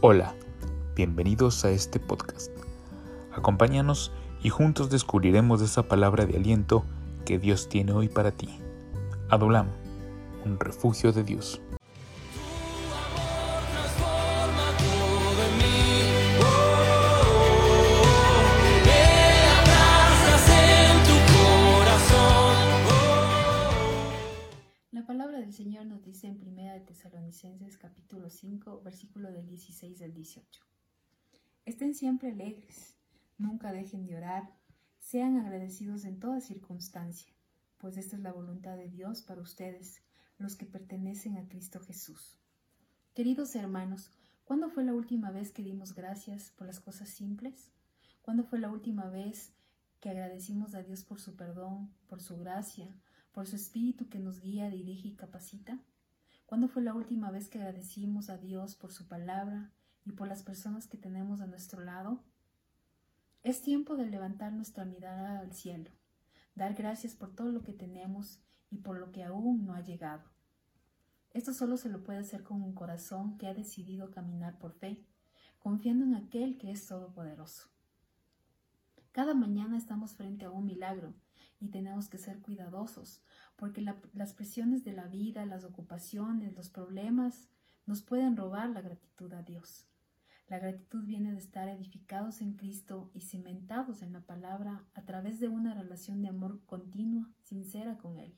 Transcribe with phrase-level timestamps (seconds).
[0.00, 0.32] Hola,
[0.94, 2.52] bienvenidos a este podcast.
[3.32, 6.84] Acompáñanos y juntos descubriremos esa palabra de aliento
[7.24, 8.48] que Dios tiene hoy para ti.
[9.28, 9.66] Adulam,
[10.44, 11.60] un refugio de Dios.
[25.52, 30.62] Señor nos dice en 1 de Tesalonicenses capítulo 5, versículo del 16 al 18.
[31.64, 32.96] Estén siempre alegres,
[33.38, 34.52] nunca dejen de orar,
[34.98, 37.32] sean agradecidos en toda circunstancia,
[37.78, 40.02] pues esta es la voluntad de Dios para ustedes,
[40.38, 42.36] los que pertenecen a Cristo Jesús.
[43.14, 44.12] Queridos hermanos,
[44.44, 47.70] ¿cuándo fue la última vez que dimos gracias por las cosas simples?
[48.22, 49.52] ¿Cuándo fue la última vez
[50.00, 52.94] que agradecimos a Dios por su perdón, por su gracia,
[53.38, 55.78] por su espíritu que nos guía, dirige y capacita?
[56.44, 59.70] ¿Cuándo fue la última vez que agradecimos a Dios por su palabra
[60.04, 62.24] y por las personas que tenemos a nuestro lado?
[63.44, 65.88] Es tiempo de levantar nuestra mirada al cielo,
[66.56, 68.40] dar gracias por todo lo que tenemos
[68.72, 70.24] y por lo que aún no ha llegado.
[71.30, 75.06] Esto solo se lo puede hacer con un corazón que ha decidido caminar por fe,
[75.60, 77.68] confiando en aquel que es todopoderoso.
[79.12, 81.14] Cada mañana estamos frente a un milagro
[81.60, 83.22] y tenemos que ser cuidadosos,
[83.56, 87.48] porque las presiones de la vida, las ocupaciones, los problemas
[87.86, 89.86] nos pueden robar la gratitud a Dios.
[90.48, 95.40] La gratitud viene de estar edificados en Cristo y cimentados en la palabra a través
[95.40, 98.34] de una relación de amor continua, sincera con Él,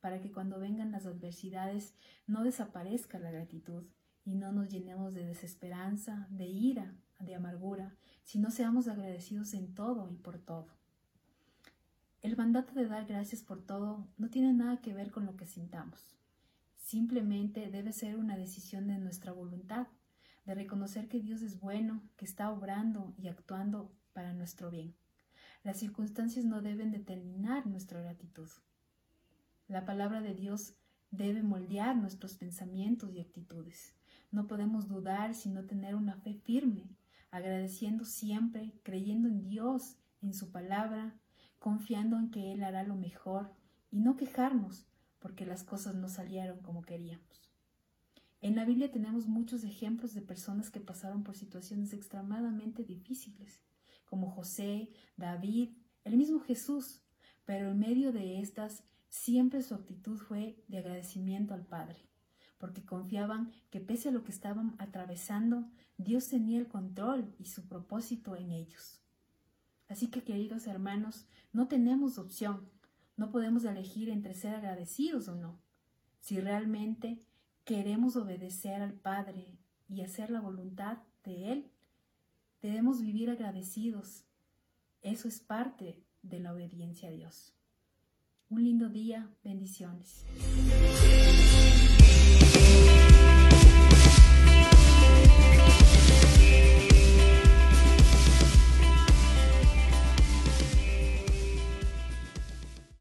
[0.00, 1.94] para que cuando vengan las adversidades
[2.26, 3.84] no desaparezca la gratitud
[4.24, 10.10] y no nos llenemos de desesperanza, de ira, de amargura, sino seamos agradecidos en todo
[10.12, 10.81] y por todo.
[12.22, 15.44] El mandato de dar gracias por todo no tiene nada que ver con lo que
[15.44, 16.14] sintamos.
[16.76, 19.88] Simplemente debe ser una decisión de nuestra voluntad,
[20.44, 24.94] de reconocer que Dios es bueno, que está obrando y actuando para nuestro bien.
[25.64, 28.48] Las circunstancias no deben determinar nuestra gratitud.
[29.66, 30.74] La palabra de Dios
[31.10, 33.94] debe moldear nuestros pensamientos y actitudes.
[34.30, 36.88] No podemos dudar sino tener una fe firme,
[37.32, 41.16] agradeciendo siempre, creyendo en Dios, en su palabra,
[41.62, 43.52] confiando en que Él hará lo mejor
[43.92, 44.88] y no quejarnos
[45.20, 47.52] porque las cosas no salieron como queríamos.
[48.40, 53.62] En la Biblia tenemos muchos ejemplos de personas que pasaron por situaciones extremadamente difíciles,
[54.06, 55.70] como José, David,
[56.02, 57.00] el mismo Jesús,
[57.44, 62.08] pero en medio de estas siempre su actitud fue de agradecimiento al Padre,
[62.58, 67.68] porque confiaban que pese a lo que estaban atravesando, Dios tenía el control y su
[67.68, 69.01] propósito en ellos.
[69.92, 72.66] Así que, queridos hermanos, no tenemos opción.
[73.18, 75.60] No podemos elegir entre ser agradecidos o no.
[76.18, 77.18] Si realmente
[77.66, 79.58] queremos obedecer al Padre
[79.90, 81.70] y hacer la voluntad de Él,
[82.62, 84.24] debemos vivir agradecidos.
[85.02, 87.52] Eso es parte de la obediencia a Dios.
[88.48, 90.24] Un lindo día, bendiciones.